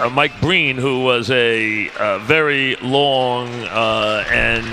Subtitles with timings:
[0.00, 4.64] uh, Mike Breen, who was a, uh, very long uh, and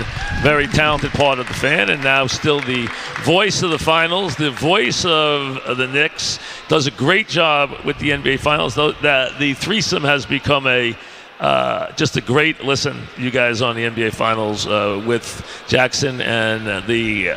[0.42, 2.88] very talented part of the fan, and now still the
[3.22, 6.38] voice of the finals, the voice of, the Knicks,
[6.68, 8.74] does a great job with the NBA Finals.
[8.74, 10.96] Though that the threesome has become a
[11.40, 16.84] uh, just a great listen, you guys on the NBA Finals uh, with Jackson and
[16.88, 17.36] the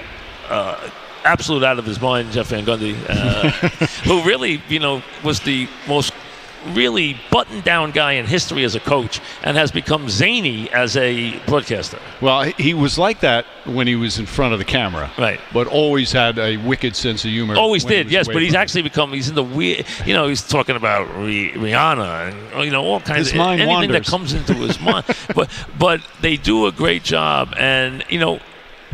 [0.50, 0.90] uh,
[1.24, 3.50] absolute out of his mind Jeff Van Gundy, uh,
[4.04, 6.14] who really, you know, was the most
[6.70, 11.38] really buttoned down guy in history as a coach and has become zany as a
[11.46, 12.00] broadcaster.
[12.22, 15.12] Well, he was like that when he was in front of the camera.
[15.18, 15.40] Right.
[15.54, 17.56] But always had a wicked sense of humor.
[17.56, 18.28] Always did, yes.
[18.28, 22.66] But he's actually become, he's in the weird, you know, he's talking about Rihanna and,
[22.66, 24.06] you know, all kinds His of mind anything wanders.
[24.06, 25.06] that comes into his mind.
[25.36, 27.54] But, but they do a great job.
[27.58, 28.40] And, you know,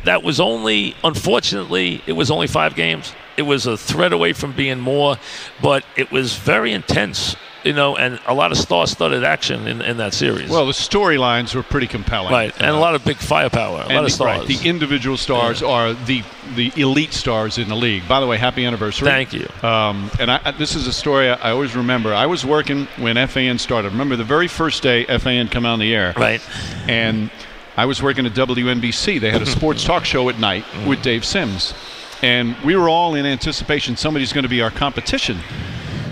[0.05, 3.13] that was only, unfortunately, it was only five games.
[3.35, 5.17] It was a thread away from being more,
[5.61, 7.35] but it was very intense,
[7.67, 10.49] you know, and a lot of star-studded action in, in that series.
[10.49, 12.31] Well, the storylines were pretty compelling.
[12.31, 14.47] right, and a lot of big firepower, a lot of the, right, stars.
[14.47, 16.23] the individual stars are the
[16.55, 18.07] the elite stars in the league.
[18.07, 19.09] By the way, happy anniversary.
[19.09, 19.47] Thank you.
[19.61, 22.13] Um, and I, this is a story I, always remember.
[22.13, 23.91] I was working when FAN started.
[23.91, 26.13] Remember the very first day FAN come on the air.
[26.15, 26.41] Right.
[26.87, 27.29] And
[27.75, 29.19] I was working at WNBC.
[29.19, 31.73] They had a sports talk show at night with Dave Sims.
[32.21, 35.37] And we were all in anticipation somebody's going to be our competition.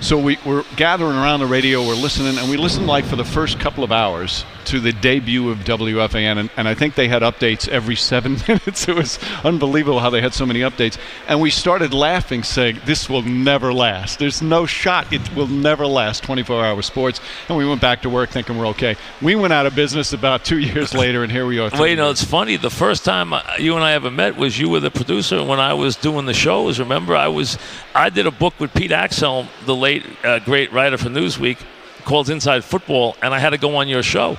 [0.06, 3.26] So we were gathering around the radio, we're listening, and we listened like for the
[3.26, 6.38] first couple of hours to the debut of WFAN.
[6.38, 8.88] And, and I think they had updates every seven minutes.
[8.88, 11.00] It was unbelievable how they had so many updates.
[11.28, 14.20] And we started laughing, saying, This will never last.
[14.20, 15.12] There's no shot.
[15.12, 17.20] It will never last 24 hour sports.
[17.50, 18.98] And we went back to work thinking we're okay.
[19.22, 21.70] We went out of business about two years later, and here we are.
[21.72, 22.58] Well, you know, it's funny.
[22.58, 25.60] The first time uh, you and I ever met was you were the producer when
[25.60, 26.80] I was doing the shows.
[26.80, 27.58] Remember, I was,
[27.94, 31.58] I did a book with Pete Axthelm, the late uh, great writer for Newsweek,
[32.06, 34.38] called Inside Football, and I had to go on your show.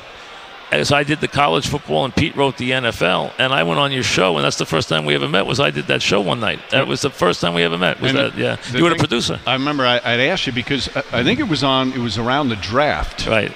[0.72, 3.92] As I did the college football, and Pete wrote the NFL, and I went on
[3.92, 5.46] your show, and that's the first time we ever met.
[5.46, 6.58] Was I did that show one night?
[6.70, 8.00] That was the first time we ever met.
[8.00, 8.36] Was And that?
[8.36, 11.38] Yeah, you were the producer, I remember I, I'd asked you because I, I think
[11.38, 11.92] it was on.
[11.92, 13.52] It was around the draft, right?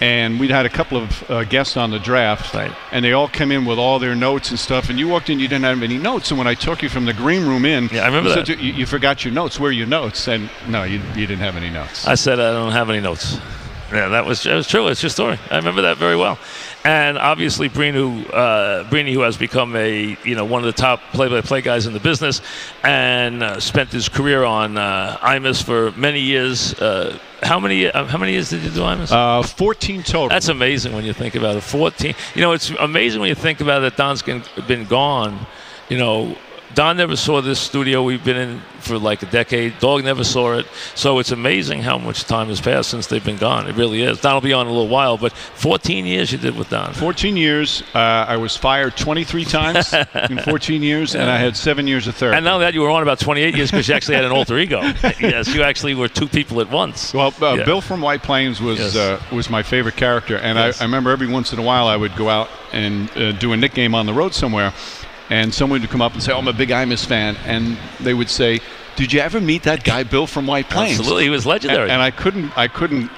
[0.00, 2.72] And we'd had a couple of uh, guests on the draft, Right.
[2.92, 4.88] and they all come in with all their notes and stuff.
[4.90, 6.30] And you walked in, you didn't have any notes.
[6.30, 8.46] And when I took you from the green room in, Yeah, I remember you that.
[8.46, 9.58] said You, you forgot your notes.
[9.58, 10.28] Where are your notes?
[10.28, 12.06] And no, you, you didn't have any notes.
[12.06, 13.38] I said I don't have any notes.
[13.92, 14.88] Yeah, that was, that was true.
[14.88, 15.38] It's your story.
[15.50, 16.38] I remember that very well.
[16.84, 21.00] And obviously, who uh, Breeny, who has become a you know one of the top
[21.12, 22.40] play-by-play guys in the business,
[22.82, 26.74] and uh, spent his career on uh, IMUS for many years.
[26.80, 29.10] Uh, how many uh, how many years did you do IMUS?
[29.10, 30.28] Uh, 14 total.
[30.28, 31.62] That's amazing when you think about it.
[31.62, 32.14] 14.
[32.34, 35.46] You know, it's amazing when you think about it that Don's been gone.
[35.88, 36.38] You know,
[36.74, 39.78] Don never saw this studio we've been in for like a decade.
[39.80, 40.66] Dog never saw it.
[40.94, 43.66] So it's amazing how much time has passed since they've been gone.
[43.68, 44.20] It really is.
[44.20, 46.92] Don will be on in a little while, but 14 years you did with Don.
[46.94, 47.82] 14 years.
[47.94, 49.92] Uh, I was fired 23 times
[50.30, 52.36] in 14 years, and I had seven years of therapy.
[52.36, 54.56] And now that you were on about 28 years because you actually had an alter
[54.58, 54.80] ego.
[55.20, 57.12] yes, you actually were two people at once.
[57.12, 57.64] Well, uh, Yeah.
[57.64, 58.96] Bill from White Plains was Yes.
[58.96, 60.80] uh, was my favorite character, and Yes.
[60.80, 63.52] I, I remember every once in a while I would go out and uh, do
[63.52, 64.72] a Knick game on the road somewhere,
[65.30, 68.14] and someone would come up and say, "Oh, I'm a big Imus fan," and they
[68.14, 68.60] would say,
[68.96, 71.90] "Did you ever meet that guy Bill from White Plains?" Absolutely, he was legendary.
[71.90, 73.10] and I couldn't I couldn't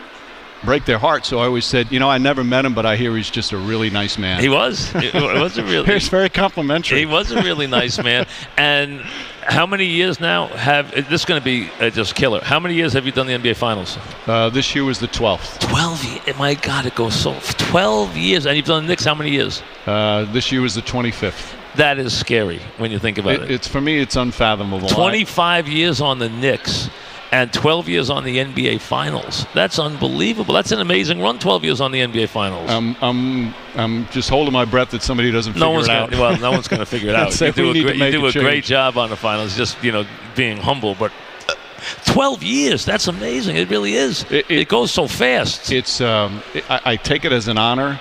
[0.62, 2.96] break their heart, so I always said, "You know, I never met him, but I
[2.96, 4.94] hear he's just a really nice man." he was.
[4.94, 5.90] It was a really.
[5.94, 6.98] It's very complimentary.
[6.98, 8.26] He was a really nice man.
[8.58, 9.00] And
[9.42, 12.40] how many years now have this is going to be uh, just killer?
[12.44, 13.96] How many years have you done the NBA Finals?
[14.26, 15.60] Uh, this year was the 12th.
[15.60, 16.04] Twelve.
[16.04, 16.38] Years.
[16.38, 17.34] My God, it goes so.
[17.56, 19.04] Twelve years, and you've done the Knicks.
[19.04, 19.62] How many years?
[19.86, 21.54] Uh, this year was the 25th.
[21.76, 23.50] That is scary when you think about It, it.
[23.52, 24.86] it's for me, it's unfathomable.
[24.88, 26.90] I- 25 years on the Knicks.
[27.32, 29.46] And 12 years on the NBA Finals.
[29.54, 30.52] That's unbelievable.
[30.52, 31.38] That's an amazing run.
[31.38, 32.68] 12 years on the NBA Finals.
[32.68, 36.10] I'm, I'm, I'm just holding my breath that somebody doesn't no figure one's it out.
[36.10, 37.40] gonna, well, no one's going to figure it out.
[37.40, 39.56] You do a, great, you do a a great job on the finals.
[39.56, 40.04] Just you know,
[40.34, 41.12] being humble, but
[41.48, 41.54] uh,
[42.06, 42.84] 12 years.
[42.84, 43.54] That's amazing.
[43.54, 44.24] It really is.
[44.24, 45.70] It- It, it- goes so fast.
[45.70, 48.00] It's, um, I, I take it as an honor.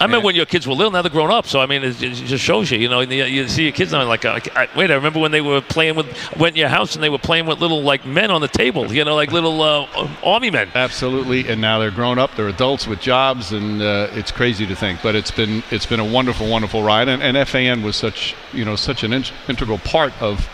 [0.00, 0.90] I remember when your kids were little.
[0.90, 1.46] Now they're grown up.
[1.46, 2.78] So I mean, it, it just shows you.
[2.78, 4.04] You know, you, you see your kids now.
[4.06, 6.06] Like, uh, I, wait, I remember when they were playing with.
[6.36, 8.92] Went in your house and they were playing with little like men on the table.
[8.92, 10.70] You know, like little uh, army men.
[10.74, 12.34] Absolutely, and now they're grown up.
[12.36, 15.00] They're adults with jobs, and uh, it's crazy to think.
[15.02, 18.64] But it's been it's been a wonderful, wonderful ride, and, and FAN was such you
[18.64, 20.48] know such an in- integral part of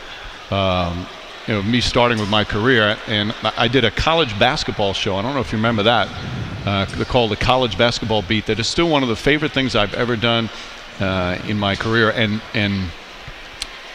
[0.53, 1.07] um,
[1.47, 2.97] you know me starting with my career.
[3.07, 5.17] And I did a college basketball show.
[5.17, 6.09] I don't know if you remember that.
[6.67, 8.47] Uh, called the College Basketball Beat.
[8.47, 10.51] That is still one of the favorite things I've ever done
[10.99, 12.11] uh, in my career.
[12.11, 12.91] And and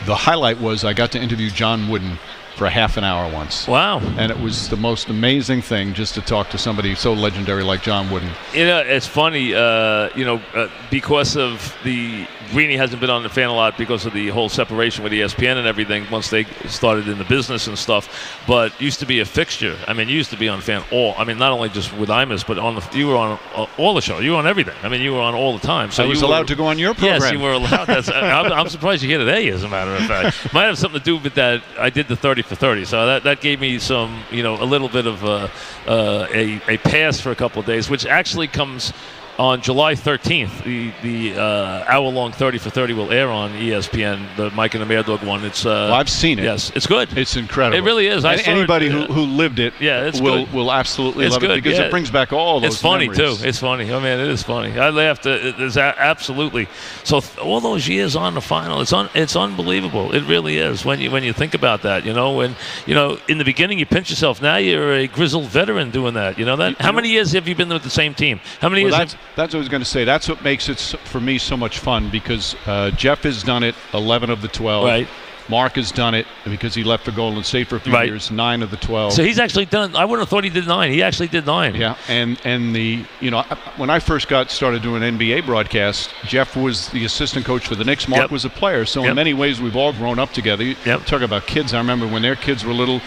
[0.06, 2.18] the highlight was I got to interview John Wooden.
[2.56, 3.68] for a half an hour once.
[3.68, 4.00] Wow.
[4.18, 7.84] And it was the most amazing thing just to talk to somebody so legendary like
[7.84, 8.30] John Wooden.
[8.54, 13.24] You know, it's funny, uh, you know, uh, because of the Breeny hasn't been on
[13.24, 16.46] the fan a lot because of the whole separation with ESPN and everything once they
[16.68, 18.42] started in the business and stuff.
[18.48, 19.78] But used to be a fixture.
[19.88, 21.16] I mean, you used to be on fan all.
[21.18, 23.94] I mean, not only just with Imus, but on the you were on uh, all
[23.94, 24.20] the show.
[24.20, 24.76] You were on everything.
[24.84, 25.92] I mean, you were on all the time.
[25.92, 27.22] So I was allowed were, to go on your program.
[27.22, 27.86] Yes, you were allowed.
[27.86, 29.50] That's, I'm, I'm surprised you're here today.
[29.50, 31.64] As a matter of fact, might have something to do with that.
[31.78, 34.66] I did the 30 for 30, so that, that gave me some, you know, a
[34.66, 35.52] little bit of a,
[35.88, 38.94] uh, a, a pass for a couple of days, which actually comes
[39.38, 44.50] on July 13th, the the uh, hour-long 30 for 30 will air on ESPN, the
[44.52, 45.44] Mike and the Mad Dog one.
[45.44, 46.44] It's uh, well, I've seen it.
[46.44, 47.18] Yes, it's good.
[47.18, 47.78] It's incredible.
[47.78, 48.24] It really is.
[48.24, 50.54] I and saw it, anybody uh, who, who lived it yeah, it's will good.
[50.54, 51.86] will absolutely It's love good, it because yeah.
[51.86, 53.42] it brings back all those It's funny memories.
[53.42, 53.48] too.
[53.48, 53.92] It's funny.
[53.94, 54.78] I mean, it is funny.
[54.80, 55.26] I laughed.
[55.26, 56.68] At, there's a, absolutely.
[57.04, 60.14] So th- all those years on the final, it's un, it's unbelievable.
[60.16, 62.06] It really is when you when you think about that.
[62.06, 62.56] You know, when
[62.86, 64.42] you know in the beginning you pinch yourself.
[64.42, 66.40] Now you're a grizzled veteran doing that.
[66.40, 66.70] You know that.
[66.70, 68.40] You- How you know- many years have you been with the same team?
[68.62, 69.16] How many Well, years?
[69.36, 70.04] That's, what I was going to say.
[70.06, 73.76] That's what makes it, for me, so much fun because uh, Jeff has done it
[73.94, 74.86] 11 of the 12.
[74.86, 75.08] Right.
[75.48, 78.08] Mark has done it because he left for Golden State for a few Right.
[78.10, 79.14] years, 9 of the 12.
[79.14, 79.96] so he's actually done.
[79.96, 80.92] I wouldn't have thought he did nine.
[80.92, 81.76] He actually did nine.
[81.76, 83.44] yeah, and and the you know
[83.78, 87.84] when I first got started doing NBA broadcast, Jeff was the assistant coach for the
[87.84, 88.08] Knicks.
[88.08, 88.32] Mark Yep.
[88.32, 88.86] was a player.
[88.86, 89.10] So Yep.
[89.12, 90.64] in many ways, we've all grown up together.
[90.64, 91.06] You Yep.
[91.06, 91.76] Talk about kids.
[91.76, 93.00] I remember when their kids were little,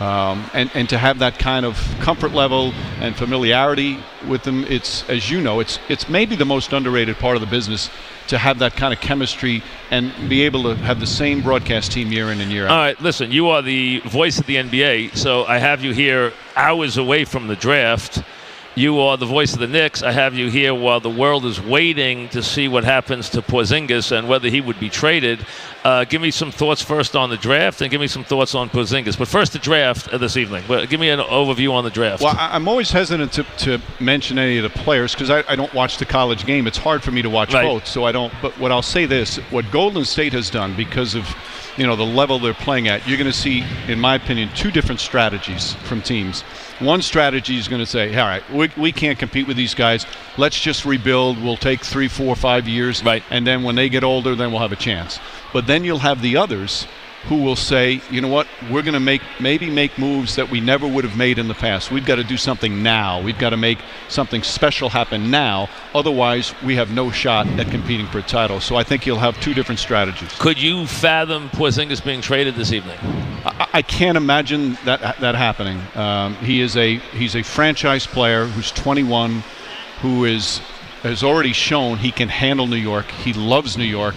[0.00, 3.98] um, and and to have that kind of comfort level and familiarity
[4.28, 7.46] with them, it's as you know, it's it's maybe the most underrated part of the
[7.46, 7.90] business
[8.28, 12.10] to have that kind of chemistry and be able to have the same broadcast team
[12.12, 12.70] year in and year out.
[12.70, 16.32] All right, listen, you are the voice of the NBA, so I have you here
[16.56, 18.22] hours away from the draft.
[18.74, 20.02] You are the voice of the Knicks.
[20.02, 24.16] I have you here while the world is waiting to see what happens to Porzingis
[24.16, 25.44] and whether he would be traded.
[25.84, 28.70] Uh, give me some thoughts first on the draft, and give me some thoughts on
[28.70, 29.18] Porzingis.
[29.18, 30.64] But first, the draft uh, this evening.
[30.88, 32.22] Give me an overview on the draft.
[32.22, 35.72] Well, I'm always hesitant to, to mention any of the players because I, I don't
[35.74, 36.66] watch the college game.
[36.66, 37.64] It's hard for me to watch Right.
[37.66, 38.32] both, so I don't.
[38.40, 41.24] But what I'll say this: what Golden State has done because of
[41.76, 44.70] you know the level they're playing at, you're going to see, in my opinion, two
[44.70, 46.42] different strategies from teams.
[46.80, 50.04] One strategy is going to say, all right, we, we can't compete with these guys.
[50.36, 51.42] Let's just rebuild.
[51.42, 53.22] We'll take three, four, five years, Right.
[53.30, 55.18] and then when they get older, then we'll have a chance.
[55.52, 56.86] But then you'll have the others
[57.24, 60.60] who will say, you know what, we're going to make maybe make moves that we
[60.60, 61.90] never would have made in the past.
[61.90, 63.20] We've got to do something now.
[63.20, 63.78] We've got to make
[64.08, 65.68] something special happen now.
[65.94, 68.60] Otherwise, we have no shot at competing for a title.
[68.60, 70.32] So I think you'll have two different strategies.
[70.38, 72.98] Could you fathom Porzingis being traded this evening?
[73.44, 75.80] I, I can't imagine that that happening.
[75.94, 79.42] Um, he is a he's a franchise player who's 21,
[80.00, 80.58] who is
[81.02, 83.10] has already shown he can handle New York.
[83.10, 84.14] He loves New York.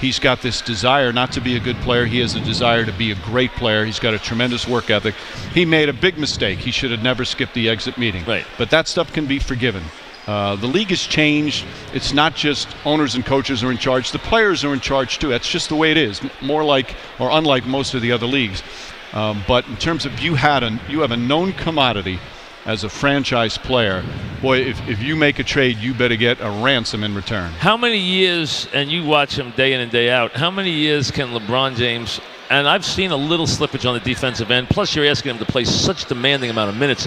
[0.00, 2.06] He's got this desire not to be a good player.
[2.06, 3.84] He has a desire to be a great player.
[3.84, 5.14] He's got a tremendous work ethic.
[5.52, 6.60] He made a big mistake.
[6.60, 8.24] He should have never skipped the exit meeting.
[8.24, 8.46] Right.
[8.56, 9.82] But that stuff can be forgiven.
[10.28, 11.64] Uh, the league has changed.
[11.94, 14.12] It's not just owners and coaches are in charge.
[14.12, 15.28] The players are in charge too.
[15.28, 16.20] That's just the way it is.
[16.42, 18.62] More like or unlike most of the other leagues.
[19.14, 22.20] Um, but in terms of you had a you have a known commodity
[22.68, 24.04] as a franchise player.
[24.42, 27.50] Boy, if, if you make a trade, you better get a ransom in return.
[27.52, 31.10] How many years, and you watch him day in and day out, how many years
[31.10, 32.20] can LeBron James,
[32.50, 35.46] and I've seen a little slippage on the defensive end, plus you're asking him to
[35.46, 37.06] play such demanding amount of minutes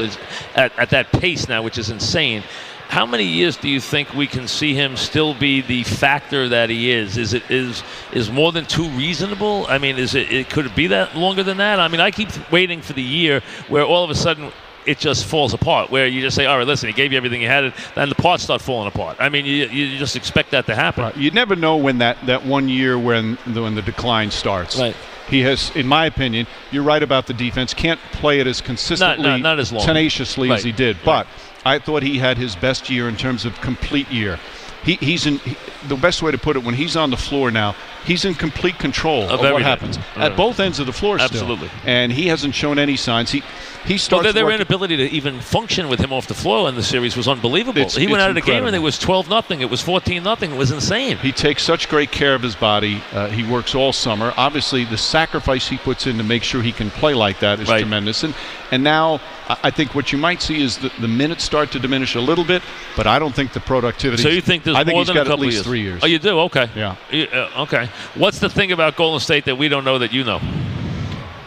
[0.56, 2.44] at, at that pace now, which is insane.
[2.88, 6.70] How many years do you think we can see him still be the factor that
[6.70, 7.18] he is?
[7.18, 9.66] Is it is is more than two reasonable?
[9.70, 11.80] I mean, is it, it could it be that longer than that?
[11.80, 14.52] I mean, I keep waiting for the year where all of a sudden
[14.86, 15.90] it just falls apart.
[15.92, 18.16] Where you just say, "All right, listen, he gave you everything he had," and the
[18.16, 19.18] parts start falling apart.
[19.20, 21.14] I mean, you, you just expect that to happen.
[21.16, 24.80] You never know when that, that one year when the, when the decline starts.
[24.80, 24.96] Right.
[25.30, 27.74] He has, in my opinion, you're right about the defense.
[27.74, 29.86] Can't play it as consistently, not as long.
[29.86, 30.58] tenaciously Right.
[30.58, 30.98] as he did.
[31.06, 31.26] But
[31.64, 34.40] I thought he had his best year in terms of complete year.
[34.84, 35.56] He, he's in he,
[35.88, 36.64] the best way to put it.
[36.64, 40.36] When he's on the floor now, he's in complete control Of of, what happens at
[40.36, 41.18] both ends of the floor.
[41.20, 41.26] still.
[41.30, 41.70] Absolutely.
[41.86, 43.32] and he hasn't shown any signs.
[43.32, 43.44] He
[43.84, 44.24] he Well, starts.
[44.26, 47.28] their, their inability to even function with him off the floor in the series was
[47.28, 47.80] unbelievable.
[47.82, 49.62] It's- he went out of the game and it was 12 nothing.
[49.62, 50.52] It was 14 nothing.
[50.52, 51.18] It was insane.
[51.18, 53.02] He takes such great care of his body.
[53.12, 54.36] Uh, he works all summer.
[54.38, 57.70] Obviously, the sacrifice he puts in to make sure he can play like that is
[57.70, 57.80] Right.
[57.80, 58.24] tremendous.
[58.24, 58.36] And
[58.70, 61.80] and now I I think what you might see is the, the minutes start to
[61.80, 62.62] diminish a little bit,
[62.96, 64.22] but I don't think the productivity.
[64.24, 65.66] So you think there's I think more he's than got a couple at least years?
[65.66, 66.02] three years.
[66.04, 66.40] Oh, you do?
[66.42, 66.70] Okay.
[66.76, 66.96] Yeah.
[67.12, 67.90] You- uh, okay.
[68.16, 70.42] What's the thing about Golden State that we don't know that you know?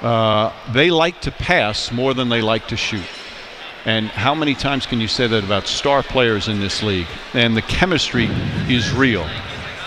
[0.02, 3.04] Uh, they like to pass more than they like to shoot.
[3.86, 7.06] And how many times can you say that about star players in this league?
[7.34, 8.26] And the chemistry
[8.68, 9.28] is real.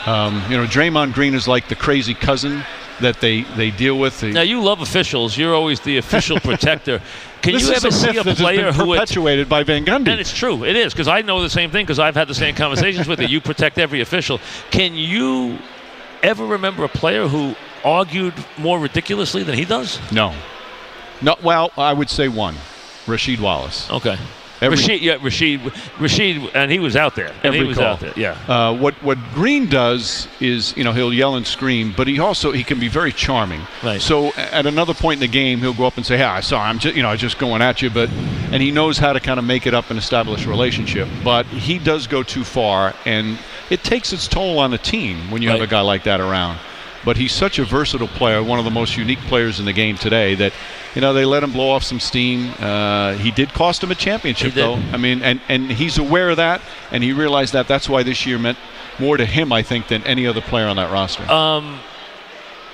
[0.06, 2.64] Um, you know, Draymond Green is like the crazy cousin
[3.02, 4.20] that they, they deal with.
[4.20, 5.38] The, Now you love officials.
[5.38, 7.02] You're always the official protector.
[7.42, 10.10] Can this you ever a see a player who would perpetuated by Van Gundy.
[10.10, 10.64] And it's true.
[10.64, 13.20] It is because I know the same thing because I've had the same conversations with
[13.20, 13.28] you.
[13.28, 14.40] You protect every official.
[14.72, 15.60] Can you
[16.24, 20.00] ever remember a player who argued more ridiculously than he does?
[20.12, 20.34] no,
[21.22, 21.36] no.
[21.44, 22.56] Well, I would say one,
[23.06, 23.90] Rasheed Wallace.
[23.90, 24.18] Okay.
[24.60, 25.60] Every- Rasheed, yeah, Rasheed,
[26.00, 27.32] Rasheed, and he was out there.
[27.44, 27.86] And he Every was call.
[27.94, 28.14] out there.
[28.16, 28.32] Yeah.
[28.48, 32.52] Uh, what what Green does is, you know, he'll yell and scream, but he also
[32.52, 33.62] he can be very charming.
[33.84, 34.02] Right.
[34.02, 36.60] So at another point in the game, he'll go up and say, "Hey, I saw
[36.60, 38.10] I'm just, you know, I was just going at you," but
[38.52, 41.08] and he knows how to kind of make it up and establish a relationship.
[41.24, 43.38] But he does go too far, and
[43.70, 46.60] it takes its toll on a team when you have a guy like that around.
[47.06, 49.98] But he's such a versatile player, one of the most unique players in the game
[49.98, 50.36] today.
[50.36, 50.52] That
[50.94, 52.52] you know they let him blow off some steam.
[52.60, 54.76] Uh, he did cost him a championship, though.
[54.76, 57.68] I mean, and and he's aware of that, and he realized that.
[57.68, 58.58] That's why this year meant
[59.00, 61.24] more to him, I think, than any other player on that roster.
[61.32, 61.80] Um,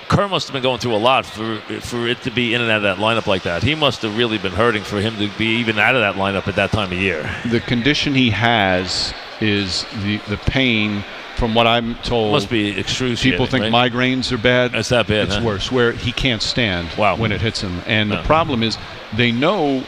[0.08, 2.72] Kerr must have been going through a lot for for it to be in and
[2.72, 3.62] out of that lineup like that.
[3.62, 6.48] He must have really been hurting for him to be even out of that lineup
[6.48, 7.30] at that time of year.
[7.46, 11.04] the condition he has is the the pain.
[11.36, 13.32] From what I'm told, Must be excruciating.
[13.32, 13.92] people think right?
[13.92, 14.76] migraines are bad.
[14.76, 15.42] It's that bad, It's huh?
[15.44, 17.16] worse, where he can't stand Wow.
[17.18, 17.82] when it hits him.
[17.88, 18.18] And Yeah.
[18.18, 18.78] the problem is,
[19.18, 19.84] they know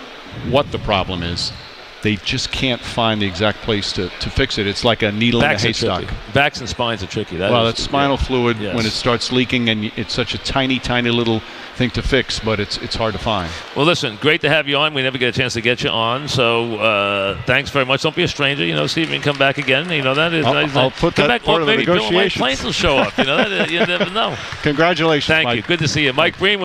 [0.49, 1.51] what the problem is.
[2.05, 4.67] They just can't find the exact place to, to fix it.
[4.67, 6.33] It's like a needle Backs in a haystack.
[6.35, 7.37] Backs and spines are tricky.
[7.37, 8.75] That Well, it's spinal fluid Yes.
[8.75, 11.41] when it starts leaking, and it's such a tiny, tiny little
[11.77, 13.51] thing to fix, but it's it's hard to find.
[13.75, 14.93] Well, listen, great to have you on.
[14.93, 18.03] We never get a chance to get you on, so uh, thanks very much.
[18.03, 18.63] Don't be a stranger.
[18.63, 19.91] You know, see if you can come back again.
[19.91, 20.45] You know that is.
[20.45, 20.75] I'll- nice.
[20.75, 21.43] I'll put come that back.
[21.43, 22.63] part of the maybe Bill Mike negotiations.
[22.63, 23.17] Will show up.
[23.17, 24.37] You know, that, you never know.
[24.61, 25.55] Congratulations, Thank Mike.
[25.57, 25.63] you.
[25.63, 26.53] Good to see you, Mike Breen.